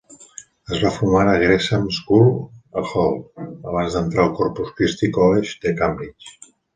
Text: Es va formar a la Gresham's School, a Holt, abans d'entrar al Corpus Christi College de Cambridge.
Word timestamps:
Es 0.75 0.79
va 0.83 0.91
formar 0.93 1.19
a 1.23 1.25
la 1.25 1.41
Gresham's 1.41 1.99
School, 2.03 2.31
a 2.81 2.81
Holt, 3.01 3.43
abans 3.73 3.97
d'entrar 3.99 4.23
al 4.25 4.31
Corpus 4.39 4.73
Christi 4.81 5.11
College 5.19 5.53
de 5.67 5.75
Cambridge. 5.83 6.35